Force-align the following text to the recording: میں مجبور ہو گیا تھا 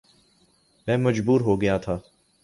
میں 0.87 0.97
مجبور 0.97 1.41
ہو 1.41 1.59
گیا 1.61 1.77
تھا 1.77 1.97